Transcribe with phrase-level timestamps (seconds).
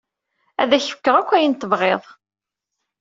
[0.61, 2.03] Ad ak-fkeɣ akk ayen tebɣiḍ.